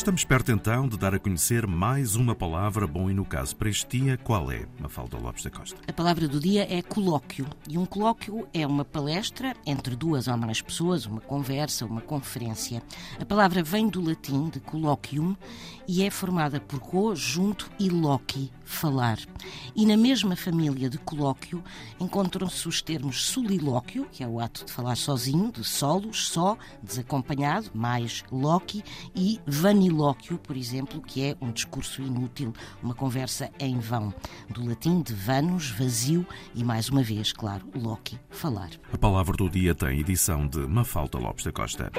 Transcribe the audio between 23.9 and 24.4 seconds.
que é o